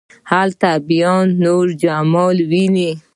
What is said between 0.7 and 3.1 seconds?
بیا نور جمال ويني.